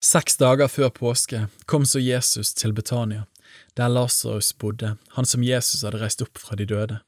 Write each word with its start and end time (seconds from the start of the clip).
Seks 0.00 0.38
dager 0.40 0.70
før 0.72 0.88
påske 0.96 1.42
kom 1.68 1.84
så 1.84 2.00
Jesus 2.00 2.54
til 2.56 2.72
Betania, 2.72 3.26
der 3.76 3.92
Lasarus 3.92 4.54
bodde, 4.56 4.94
han 5.12 5.28
som 5.28 5.44
Jesus 5.44 5.82
hadde 5.84 6.00
reist 6.00 6.24
opp 6.24 6.40
fra 6.40 6.56
de 6.56 6.64
døde. 6.64 7.02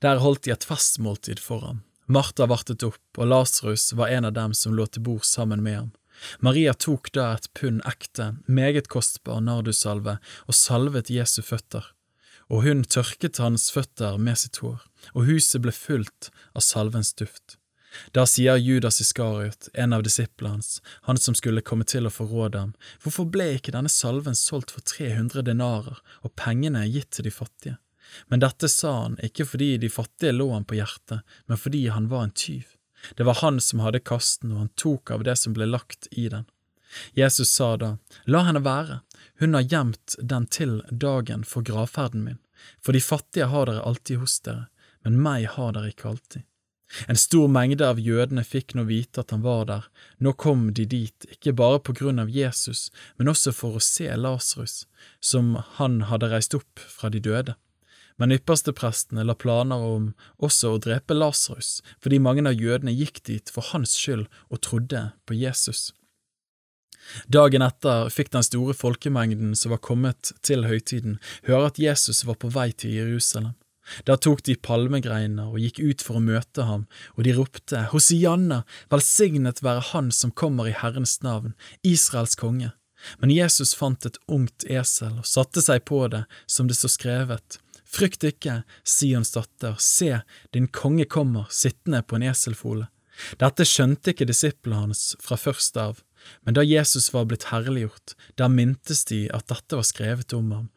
Der 0.00 0.22
holdt 0.24 0.46
de 0.46 0.54
et 0.54 0.64
festmåltid 0.64 1.42
for 1.44 1.60
ham. 1.66 1.82
Martha 2.08 2.48
vartet 2.48 2.80
opp, 2.86 3.02
og 3.20 3.28
Lasarus 3.28 3.92
var 3.92 4.08
en 4.08 4.30
av 4.30 4.32
dem 4.38 4.56
som 4.56 4.72
lå 4.72 4.88
til 4.88 5.04
bord 5.04 5.28
sammen 5.28 5.60
med 5.60 5.76
ham. 5.76 5.92
Maria 6.40 6.72
tok 6.72 7.12
da 7.12 7.34
et 7.36 7.52
pund 7.52 7.84
ekte, 7.84 8.32
meget 8.48 8.88
kostbar 8.88 9.44
nardussalve 9.44 10.16
og 10.48 10.56
salvet 10.56 11.12
Jesu 11.12 11.42
føtter, 11.44 11.92
og 12.48 12.64
hun 12.64 12.84
tørket 12.88 13.40
hans 13.40 13.68
føtter 13.72 14.16
med 14.16 14.40
sitt 14.40 14.64
hår, 14.64 14.80
og 15.12 15.28
huset 15.28 15.60
ble 15.60 15.76
fullt 15.76 16.32
av 16.56 16.64
salvens 16.64 17.12
duft. 17.12 17.59
Da 18.14 18.26
sier 18.26 18.56
Judas 18.56 19.00
Iskariot, 19.02 19.68
en 19.74 19.92
av 19.92 20.02
disiplene 20.06 20.54
hans, 20.54 20.82
han 21.08 21.18
som 21.18 21.34
skulle 21.34 21.64
komme 21.66 21.84
til 21.84 22.06
å 22.06 22.12
forråde 22.14 22.58
ham, 22.58 22.74
hvorfor 23.02 23.26
ble 23.26 23.48
ikke 23.56 23.74
denne 23.74 23.90
salven 23.90 24.38
solgt 24.38 24.74
for 24.74 24.84
300 24.86 25.42
denarer 25.46 25.98
og 26.22 26.34
pengene 26.38 26.86
gitt 26.86 27.10
til 27.16 27.26
de 27.26 27.34
fattige? 27.34 27.78
Men 28.26 28.42
dette 28.42 28.68
sa 28.68 28.92
han 29.02 29.18
ikke 29.22 29.46
fordi 29.52 29.76
de 29.82 29.90
fattige 29.90 30.34
lå 30.34 30.50
ham 30.52 30.66
på 30.66 30.78
hjertet, 30.78 31.22
men 31.46 31.58
fordi 31.58 31.86
han 31.88 32.08
var 32.10 32.26
en 32.26 32.34
tyv. 32.34 32.64
Det 33.16 33.26
var 33.26 33.38
han 33.40 33.60
som 33.60 33.80
hadde 33.80 34.02
kasten, 34.04 34.52
og 34.52 34.64
han 34.64 34.72
tok 34.76 35.10
av 35.14 35.24
det 35.24 35.36
som 35.38 35.54
ble 35.56 35.68
lagt 35.70 36.10
i 36.10 36.28
den. 36.28 36.46
Jesus 37.14 37.52
sa 37.54 37.76
da, 37.78 37.94
La 38.26 38.42
henne 38.46 38.62
være, 38.66 39.00
hun 39.40 39.54
har 39.54 39.66
gjemt 39.66 40.16
den 40.18 40.46
til 40.50 40.80
dagen 40.90 41.46
for 41.46 41.62
gravferden 41.62 42.26
min, 42.26 42.40
for 42.82 42.92
de 42.92 43.00
fattige 43.00 43.48
har 43.52 43.70
dere 43.70 43.86
alltid 43.86 44.20
hos 44.20 44.40
dere, 44.44 44.66
men 45.06 45.20
meg 45.22 45.46
har 45.54 45.72
dere 45.76 45.94
ikke 45.94 46.10
alltid. 46.10 46.44
En 47.06 47.16
stor 47.16 47.48
mengde 47.48 47.86
av 47.86 48.00
jødene 48.02 48.42
fikk 48.46 48.74
nå 48.74 48.84
vite 48.88 49.22
at 49.22 49.30
han 49.34 49.44
var 49.44 49.66
der, 49.68 49.84
nå 50.18 50.32
kom 50.34 50.70
de 50.74 50.86
dit, 50.90 51.26
ikke 51.30 51.54
bare 51.60 51.78
på 51.86 51.94
grunn 52.00 52.18
av 52.22 52.32
Jesus, 52.34 52.88
men 53.18 53.30
også 53.30 53.54
for 53.54 53.78
å 53.78 53.84
se 53.84 54.08
Lasarus, 54.10 54.84
som 55.22 55.54
han 55.78 56.00
hadde 56.10 56.32
reist 56.32 56.56
opp 56.58 56.82
fra 56.82 57.12
de 57.12 57.22
døde. 57.22 57.54
Men 58.20 58.34
yppersteprestene 58.34 59.22
la 59.24 59.36
planer 59.38 59.80
om 59.80 60.10
også 60.44 60.74
å 60.74 60.82
drepe 60.82 61.16
Lasarus, 61.16 61.78
fordi 62.02 62.18
mange 62.20 62.44
av 62.50 62.58
jødene 62.58 62.92
gikk 62.92 63.22
dit 63.30 63.54
for 63.54 63.70
hans 63.70 63.94
skyld 63.96 64.26
og 64.50 64.60
trodde 64.66 65.06
på 65.24 65.38
Jesus. 65.38 65.92
Dagen 67.32 67.62
etter 67.64 68.10
fikk 68.12 68.34
den 68.34 68.44
store 68.44 68.74
folkemengden 68.76 69.54
som 69.56 69.72
var 69.72 69.80
kommet 69.82 70.34
til 70.46 70.66
høytiden, 70.68 71.18
høre 71.46 71.70
at 71.70 71.80
Jesus 71.80 72.26
var 72.28 72.36
på 72.42 72.50
vei 72.52 72.70
til 72.76 72.92
Jerusalem. 72.98 73.54
Da 74.06 74.16
tok 74.16 74.42
de 74.46 74.56
palmegreiner 74.56 75.50
og 75.50 75.60
gikk 75.62 75.80
ut 75.80 76.04
for 76.04 76.18
å 76.18 76.24
møte 76.24 76.66
ham, 76.68 76.86
og 77.16 77.24
de 77.26 77.34
ropte, 77.36 77.86
Hosianna, 77.92 78.62
velsignet 78.92 79.62
være 79.64 79.88
Han 79.92 80.10
som 80.14 80.30
kommer 80.30 80.68
i 80.70 80.76
Herrens 80.76 81.18
navn, 81.26 81.54
Israels 81.82 82.36
konge. 82.38 82.72
Men 83.18 83.32
Jesus 83.32 83.72
fant 83.74 84.04
et 84.06 84.20
ungt 84.28 84.66
esel 84.68 85.20
og 85.22 85.28
satte 85.28 85.62
seg 85.64 85.86
på 85.88 86.04
det, 86.12 86.26
som 86.46 86.68
det 86.68 86.76
står 86.76 86.94
skrevet. 86.96 87.58
Frykt 87.90 88.24
ikke, 88.28 88.60
Sions 88.86 89.32
datter, 89.34 89.74
se, 89.82 90.20
din 90.54 90.68
konge 90.68 91.08
kommer, 91.10 91.48
sittende 91.50 92.04
på 92.06 92.18
en 92.18 92.28
eselfole. 92.30 92.86
Dette 93.40 93.66
skjønte 93.68 94.12
ikke 94.12 94.28
disiplene 94.28 94.84
hans 94.84 95.16
fra 95.20 95.36
først 95.40 95.76
av, 95.80 95.98
men 96.44 96.56
da 96.56 96.64
Jesus 96.64 97.10
var 97.14 97.26
blitt 97.28 97.48
herliggjort, 97.50 98.14
da 98.38 98.48
mintes 98.52 99.04
de 99.10 99.24
at 99.34 99.48
dette 99.50 99.76
var 99.76 99.88
skrevet 99.88 100.36
om 100.36 100.52
ham, 100.54 100.68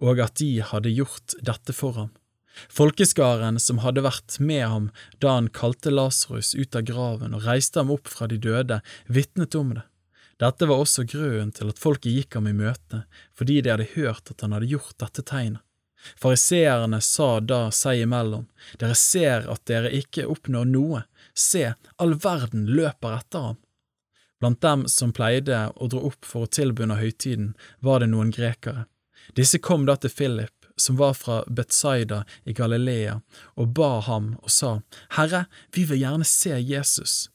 og 0.00 0.20
at 0.22 0.38
de 0.40 0.60
hadde 0.64 0.94
gjort 0.94 1.36
dette 1.44 1.74
for 1.76 1.96
ham. 1.98 2.12
Folkeskaren 2.70 3.60
som 3.62 3.80
hadde 3.84 4.02
vært 4.04 4.38
med 4.42 4.66
ham 4.66 4.88
da 5.22 5.36
han 5.36 5.48
kalte 5.54 5.92
Lasarus 5.92 6.52
ut 6.54 6.76
av 6.76 6.84
graven 6.88 7.34
og 7.36 7.46
reiste 7.46 7.80
ham 7.80 7.92
opp 7.94 8.10
fra 8.10 8.28
de 8.30 8.38
døde, 8.40 8.80
vitnet 9.06 9.56
om 9.58 9.74
det. 9.78 9.86
Dette 10.40 10.66
var 10.66 10.80
også 10.80 11.04
grunnen 11.04 11.52
til 11.52 11.68
at 11.68 11.80
folket 11.80 12.14
gikk 12.16 12.38
ham 12.38 12.48
i 12.48 12.56
møte, 12.56 13.04
fordi 13.36 13.60
de 13.60 13.74
hadde 13.74 13.90
hørt 13.94 14.30
at 14.32 14.40
han 14.40 14.54
hadde 14.56 14.70
gjort 14.70 14.96
dette 15.02 15.24
tegnet. 15.28 15.60
Fariseerne 16.16 17.00
sa 17.04 17.42
da 17.44 17.66
seg 17.76 18.06
imellom, 18.06 18.46
Dere 18.80 18.96
ser 18.96 19.44
at 19.52 19.66
dere 19.68 19.90
ikke 19.92 20.24
oppnår 20.32 20.64
noe, 20.70 21.02
se, 21.36 21.74
all 22.00 22.14
verden 22.16 22.64
løper 22.72 23.18
etter 23.18 23.50
ham. 23.50 23.58
Blant 24.40 24.62
dem 24.64 24.86
som 24.88 25.12
pleide 25.12 25.66
å 25.76 25.90
dra 25.92 26.00
opp 26.08 26.24
for 26.24 26.46
å 26.46 26.48
tilby 26.48 26.86
under 26.86 27.02
høytiden, 27.02 27.52
var 27.84 28.00
det 28.00 28.08
noen 28.14 28.32
grekere. 28.32 28.86
Disse 29.36 29.60
kom 29.60 29.84
da 29.84 29.98
til 30.00 30.14
Philip 30.16 30.59
som 30.80 30.96
var 30.96 31.14
fra 31.14 31.42
Betzaida 31.46 32.24
i 32.44 32.54
Galilea, 32.56 33.20
og 33.54 33.74
ba 33.76 34.00
ham 34.06 34.34
og 34.42 34.50
sa, 34.50 34.78
Herre, 35.16 35.44
vi 35.74 35.84
vil 35.84 36.02
gjerne 36.02 36.28
se 36.28 36.56
Jesus. 36.58 37.28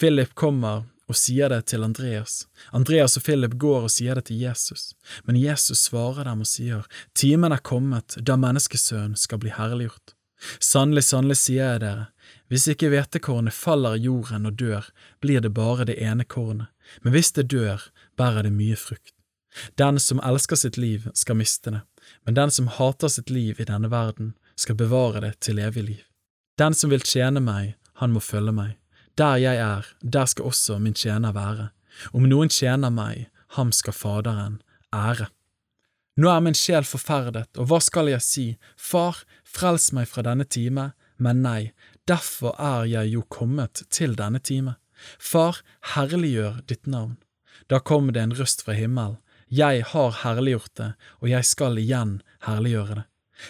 Philip 0.00 0.34
kommer 0.34 0.84
og 1.06 1.18
sier 1.18 1.52
det 1.52 1.68
til 1.70 1.84
Andreas. 1.86 2.46
Andreas 2.74 3.16
og 3.18 3.24
Philip 3.26 3.54
går 3.60 3.86
og 3.86 3.92
sier 3.94 4.18
det 4.18 4.26
til 4.30 4.42
Jesus, 4.42 4.94
men 5.24 5.38
Jesus 5.38 5.86
svarer 5.86 6.26
dem 6.26 6.42
og 6.42 6.50
sier, 6.50 6.86
Timen 7.14 7.54
er 7.54 7.62
kommet 7.62 8.18
da 8.18 8.38
menneskesønnen 8.40 9.16
skal 9.20 9.42
bli 9.42 9.54
herliggjort. 9.54 10.16
Sannelig, 10.60 11.06
sannelig 11.08 11.38
sier 11.40 11.72
jeg 11.72 11.82
dere, 11.86 12.08
hvis 12.52 12.66
ikke 12.70 12.90
hvetekornet 12.92 13.56
faller 13.56 13.96
i 13.96 14.04
jorden 14.06 14.50
og 14.50 14.58
dør, 14.60 14.88
blir 15.24 15.40
det 15.42 15.54
bare 15.56 15.86
det 15.88 15.96
ene 16.02 16.26
kornet, 16.28 16.68
men 17.02 17.14
hvis 17.16 17.32
det 17.38 17.48
dør, 17.54 17.88
bærer 18.18 18.46
det 18.46 18.52
mye 18.54 18.76
frukt. 18.78 19.15
Den 19.78 20.00
som 20.00 20.20
elsker 20.24 20.56
sitt 20.56 20.76
liv, 20.76 21.08
skal 21.14 21.38
miste 21.40 21.70
det, 21.70 21.82
men 22.24 22.34
den 22.34 22.50
som 22.50 22.68
hater 22.68 23.08
sitt 23.12 23.30
liv 23.30 23.60
i 23.60 23.68
denne 23.68 23.90
verden, 23.90 24.34
skal 24.56 24.76
bevare 24.76 25.20
det 25.20 25.34
til 25.40 25.58
evig 25.60 25.84
liv. 25.84 26.02
Den 26.58 26.74
som 26.74 26.90
vil 26.90 27.04
tjene 27.04 27.42
meg, 27.44 27.74
han 28.00 28.12
må 28.12 28.20
følge 28.24 28.52
meg. 28.56 28.76
Der 29.16 29.36
jeg 29.40 29.56
er, 29.60 29.86
der 30.02 30.28
skal 30.28 30.48
også 30.48 30.78
min 30.78 30.96
tjener 30.96 31.32
være. 31.32 31.70
Om 32.12 32.28
noen 32.28 32.52
tjener 32.52 32.92
meg, 32.92 33.28
ham 33.56 33.72
skal 33.72 33.96
Faderen 33.96 34.60
ære. 34.92 35.28
Nå 36.16 36.30
er 36.32 36.40
min 36.40 36.56
sjel 36.56 36.84
forferdet, 36.88 37.50
og 37.60 37.68
hva 37.68 37.80
skal 37.84 38.08
jeg 38.08 38.24
si, 38.24 38.46
Far, 38.76 39.20
frels 39.44 39.90
meg 39.92 40.08
fra 40.08 40.24
denne 40.24 40.46
time, 40.48 40.90
men 41.20 41.42
nei, 41.44 41.72
derfor 42.08 42.56
er 42.60 42.88
jeg 42.88 43.12
jo 43.12 43.24
kommet 43.28 43.84
til 43.92 44.16
denne 44.16 44.40
time. 44.40 44.76
Far, 45.20 45.60
herliggjør 45.92 46.62
ditt 46.68 46.88
navn. 46.88 47.18
Da 47.68 47.80
kom 47.80 48.08
det 48.12 48.22
en 48.22 48.36
røst 48.36 48.64
fra 48.64 48.76
himmelen, 48.76 49.18
jeg 49.48 49.84
har 49.92 50.16
herliggjort 50.22 50.74
det, 50.74 50.88
og 51.22 51.30
jeg 51.30 51.46
skal 51.46 51.78
igjen 51.78 52.18
herliggjøre 52.46 53.00
det. 53.00 53.04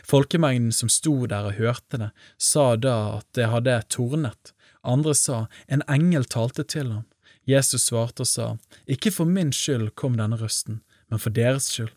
Folkemengden 0.05 0.73
som 0.75 0.91
sto 0.91 1.15
der 1.31 1.47
og 1.47 1.59
hørte 1.61 2.01
det, 2.01 2.11
sa 2.37 2.75
da 2.77 2.97
at 3.21 3.29
det 3.39 3.51
hadde 3.53 3.77
tornet. 3.89 4.53
Andre 4.83 5.15
sa, 5.15 5.47
en 5.67 5.85
engel 5.89 6.27
talte 6.27 6.67
til 6.67 6.91
ham. 6.93 7.07
Jesus 7.47 7.87
svarte 7.87 8.25
og 8.25 8.31
sa, 8.31 8.49
ikke 8.91 9.13
for 9.15 9.31
min 9.31 9.53
skyld 9.55 9.93
kom 9.95 10.19
denne 10.19 10.39
røsten, 10.41 10.83
men 11.07 11.23
for 11.23 11.31
deres 11.31 11.71
skyld. 11.71 11.95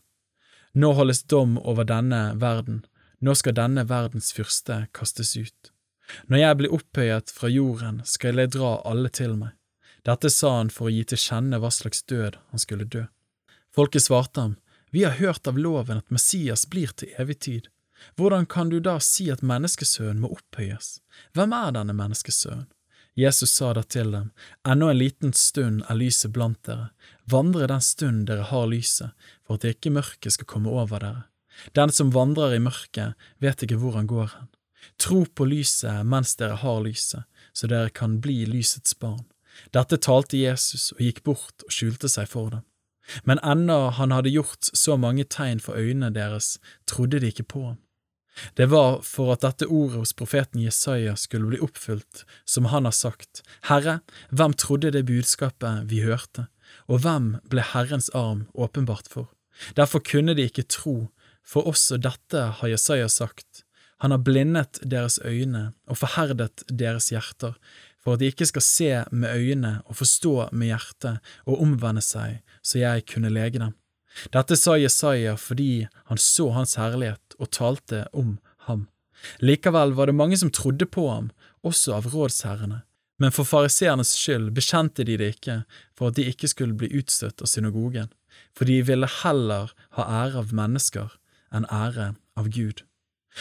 Nå 0.78 0.92
holdes 0.94 1.24
dom 1.26 1.58
over 1.58 1.84
denne 1.84 2.38
verden, 2.38 2.84
nå 3.18 3.34
skal 3.34 3.58
denne 3.58 3.82
verdens 3.90 4.30
fyrste 4.32 4.84
kastes 4.94 5.34
ut. 5.36 5.72
Når 6.30 6.38
jeg 6.38 6.58
blir 6.58 6.74
opphøyet 6.74 7.32
fra 7.34 7.50
jorden, 7.50 8.00
skal 8.06 8.38
jeg 8.38 8.54
dra 8.54 8.76
alle 8.86 9.10
til 9.10 9.34
meg. 9.38 9.56
Dette 10.06 10.30
sa 10.32 10.56
han 10.60 10.70
for 10.72 10.88
å 10.88 10.94
gi 10.94 11.02
til 11.10 11.20
kjenne 11.20 11.58
hva 11.60 11.70
slags 11.74 12.06
død 12.08 12.38
han 12.50 12.62
skulle 12.62 12.86
dø. 12.86 13.04
Folket 13.74 14.02
svarte 14.02 14.40
ham, 14.40 14.56
Vi 14.90 15.04
har 15.04 15.12
hørt 15.12 15.46
av 15.46 15.58
loven 15.58 15.98
at 15.98 16.10
Messias 16.10 16.66
blir 16.70 16.90
til 16.98 17.12
evig 17.18 17.38
tid. 17.38 17.68
Hvordan 18.16 18.46
kan 18.46 18.68
du 18.68 18.80
da 18.80 18.98
si 18.98 19.28
at 19.30 19.44
menneskesønnen 19.46 20.22
må 20.24 20.32
opphøyes? 20.34 20.98
Hvem 21.36 21.52
er 21.54 21.76
denne 21.76 21.94
menneskesønnen? 21.94 22.66
Jesus 23.14 23.52
sa 23.52 23.72
da 23.74 23.82
til 23.82 24.12
dem, 24.14 24.30
Ennå 24.66 24.88
en 24.90 24.98
liten 24.98 25.32
stund 25.36 25.82
er 25.88 25.98
lyset 25.98 26.32
blant 26.32 26.62
dere, 26.66 26.90
vandre 27.30 27.66
den 27.68 27.82
stund 27.82 28.26
dere 28.30 28.46
har 28.48 28.70
lyset, 28.70 29.10
for 29.44 29.58
at 29.58 29.66
ikke 29.66 29.92
mørket 29.92 30.34
skal 30.34 30.48
komme 30.48 30.70
over 30.70 31.02
dere. 31.02 31.24
Den 31.76 31.92
som 31.92 32.14
vandrer 32.14 32.54
i 32.56 32.62
mørket, 32.62 33.18
vet 33.38 33.66
ikke 33.66 33.80
hvor 33.82 33.98
han 33.98 34.08
går 34.10 34.30
hen. 34.36 34.48
Tro 34.96 35.24
på 35.26 35.44
lyset 35.44 36.06
mens 36.06 36.36
dere 36.40 36.56
har 36.62 36.80
lyset, 36.86 37.26
så 37.52 37.68
dere 37.68 37.92
kan 37.92 38.20
bli 38.24 38.46
lysets 38.48 38.96
barn. 38.96 39.26
Dette 39.74 39.98
talte 40.00 40.38
Jesus 40.40 40.92
og 40.94 41.02
gikk 41.04 41.22
bort 41.26 41.66
og 41.66 41.74
skjulte 41.74 42.08
seg 42.08 42.30
for 42.30 42.54
dem. 42.54 42.64
Men 43.24 43.40
ennå 43.42 43.90
han 43.96 44.14
hadde 44.14 44.32
gjort 44.32 44.70
så 44.72 44.96
mange 44.96 45.24
tegn 45.24 45.60
for 45.62 45.78
øynene 45.78 46.12
deres, 46.14 46.58
trodde 46.86 47.20
de 47.20 47.32
ikke 47.32 47.48
på 47.48 47.64
ham. 47.68 47.78
Det 48.54 48.70
var 48.70 49.00
for 49.04 49.32
at 49.34 49.42
dette 49.44 49.66
ordet 49.66 49.98
hos 50.00 50.14
profeten 50.16 50.62
Jesaja 50.62 51.16
skulle 51.18 51.50
bli 51.50 51.60
oppfylt, 51.60 52.24
som 52.44 52.70
han 52.70 52.86
har 52.86 52.94
sagt, 52.96 53.42
Herre, 53.68 54.00
hvem 54.30 54.54
trodde 54.54 54.92
det 54.94 55.04
budskapet 55.08 55.90
vi 55.90 56.04
hørte, 56.06 56.46
og 56.86 57.02
hvem 57.04 57.34
ble 57.50 57.64
Herrens 57.72 58.08
arm 58.16 58.46
åpenbart 58.54 59.10
for? 59.10 59.28
Derfor 59.76 60.00
kunne 60.00 60.36
de 60.38 60.46
ikke 60.48 60.68
tro, 60.70 61.10
for 61.44 61.66
også 61.66 61.98
dette 62.00 62.46
har 62.60 62.72
Jesaja 62.72 63.10
sagt, 63.10 63.64
han 64.00 64.14
har 64.14 64.22
blindet 64.24 64.80
deres 64.86 65.18
øyne 65.24 65.72
og 65.90 65.98
forherdet 66.00 66.62
deres 66.72 67.10
hjerter, 67.12 67.58
for 68.00 68.14
at 68.14 68.22
de 68.22 68.30
ikke 68.32 68.48
skal 68.48 68.64
se 68.64 68.90
med 69.12 69.34
øynene 69.36 69.74
og 69.84 69.98
forstå 70.00 70.34
med 70.52 70.72
hjertet 70.72 71.32
og 71.46 71.60
omvende 71.60 72.02
seg, 72.04 72.40
så 72.62 72.80
jeg 72.80 73.06
kunne 73.10 73.32
lege 73.32 73.60
dem. 73.60 73.74
Dette 74.34 74.56
sa 74.58 74.76
Jesaja 74.80 75.36
fordi 75.38 75.86
han 76.10 76.18
så 76.18 76.50
hans 76.56 76.76
herlighet 76.80 77.36
og 77.38 77.52
talte 77.54 78.06
om 78.16 78.38
ham. 78.66 78.88
Likevel 79.44 79.92
var 79.94 80.08
det 80.08 80.16
mange 80.16 80.38
som 80.40 80.50
trodde 80.50 80.88
på 80.88 81.06
ham, 81.10 81.30
også 81.62 81.98
av 81.98 82.08
rådsherrene. 82.12 82.82
Men 83.20 83.34
for 83.36 83.44
fariseernes 83.44 84.14
skyld 84.16 84.48
bekjente 84.56 85.04
de 85.04 85.18
det 85.20 85.34
ikke 85.36 85.58
for 85.98 86.08
at 86.08 86.16
de 86.16 86.24
ikke 86.30 86.48
skulle 86.48 86.76
bli 86.80 86.88
utstøtt 86.96 87.44
av 87.44 87.50
synagogen, 87.52 88.08
for 88.56 88.64
de 88.64 88.80
ville 88.88 89.08
heller 89.20 89.74
ha 89.98 90.06
ære 90.24 90.40
av 90.40 90.54
mennesker 90.56 91.18
enn 91.52 91.68
ære 91.68 92.14
av 92.40 92.48
Gud. 92.48 92.80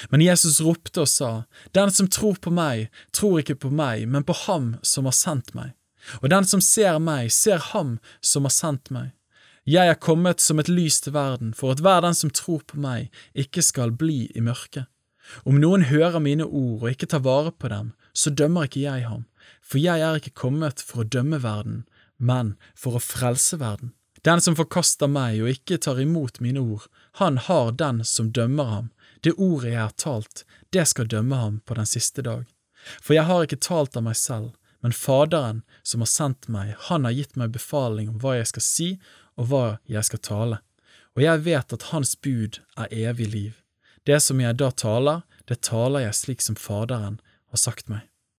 Men 0.10 0.22
Jesus 0.22 0.60
ropte 0.62 1.04
og 1.04 1.10
sa, 1.10 1.32
Den 1.74 1.92
som 1.92 2.08
tror 2.08 2.38
på 2.42 2.52
meg, 2.54 2.90
tror 3.12 3.42
ikke 3.42 3.58
på 3.66 3.72
meg, 3.74 4.08
men 4.08 4.24
på 4.24 4.36
ham 4.46 4.76
som 4.82 5.10
har 5.10 5.18
sendt 5.18 5.54
meg. 5.58 5.74
Og 6.22 6.30
den 6.32 6.46
som 6.48 6.62
ser 6.64 7.00
meg, 7.04 7.32
ser 7.34 7.60
ham 7.74 7.98
som 8.22 8.48
har 8.48 8.54
sendt 8.56 8.92
meg. 8.94 9.12
Jeg 9.70 9.92
er 9.92 10.00
kommet 10.02 10.42
som 10.42 10.60
et 10.62 10.70
lys 10.72 11.02
til 11.04 11.14
verden, 11.14 11.52
for 11.54 11.74
at 11.74 11.82
hver 11.84 12.02
den 12.02 12.16
som 12.18 12.32
tror 12.34 12.64
på 12.66 12.80
meg, 12.80 13.12
ikke 13.38 13.62
skal 13.66 13.92
bli 13.92 14.30
i 14.34 14.42
mørket. 14.42 14.88
Om 15.46 15.60
noen 15.62 15.86
hører 15.92 16.18
mine 16.24 16.48
ord 16.48 16.86
og 16.86 16.90
ikke 16.90 17.10
tar 17.12 17.22
vare 17.26 17.52
på 17.52 17.70
dem, 17.70 17.92
så 18.14 18.34
dømmer 18.34 18.66
ikke 18.66 18.82
jeg 18.82 19.06
ham, 19.06 19.28
for 19.62 19.78
jeg 19.78 20.02
er 20.02 20.18
ikke 20.18 20.34
kommet 20.34 20.82
for 20.82 21.04
å 21.04 21.10
dømme 21.10 21.42
verden, 21.44 21.84
men 22.18 22.56
for 22.74 22.98
å 22.98 23.04
frelse 23.04 23.60
verden. 23.62 23.94
Den 24.22 24.42
som 24.42 24.56
forkaster 24.56 25.08
meg 25.08 25.40
og 25.42 25.52
ikke 25.54 25.80
tar 25.80 26.00
imot 26.02 26.42
mine 26.44 26.60
ord, 26.60 26.88
han 27.22 27.38
har 27.38 27.72
den 27.72 28.04
som 28.06 28.32
dømmer 28.36 28.72
ham. 28.74 28.90
Det 29.24 29.36
ordet 29.38 29.74
jeg 29.74 29.82
har 29.82 29.96
talt, 29.96 30.44
det 30.76 30.86
skal 30.88 31.08
dømme 31.08 31.36
ham 31.36 31.60
på 31.66 31.76
den 31.80 31.88
siste 31.88 32.24
dag. 32.24 32.46
For 33.02 33.16
jeg 33.16 33.28
har 33.28 33.44
ikke 33.44 33.60
talt 33.64 33.96
av 34.00 34.06
meg 34.08 34.18
selv, 34.20 34.52
men 34.84 34.96
Faderen 34.96 35.64
som 35.84 36.04
har 36.04 36.12
sendt 36.12 36.48
meg, 36.52 36.76
han 36.88 37.08
har 37.08 37.16
gitt 37.16 37.36
meg 37.40 37.56
befaling 37.56 38.12
om 38.12 38.20
hva 38.24 38.38
jeg 38.40 38.52
skal 38.52 38.66
si 38.66 38.90
og 39.40 39.52
hva 39.52 39.64
jeg 39.92 40.08
skal 40.08 40.24
tale. 40.24 40.62
Og 41.16 41.24
jeg 41.26 41.44
vet 41.48 41.76
at 41.76 41.90
Hans 41.92 42.16
bud 42.16 42.62
er 42.80 42.94
evig 42.96 43.28
liv. 43.32 43.58
Det 44.08 44.22
som 44.24 44.40
jeg 44.40 44.56
da 44.60 44.72
taler, 44.72 45.26
det 45.48 45.62
taler 45.68 46.08
jeg 46.08 46.16
slik 46.16 46.44
som 46.44 46.60
Faderen 46.60 47.20
har 47.52 47.60
sagt 47.60 47.92
meg. 47.92 48.09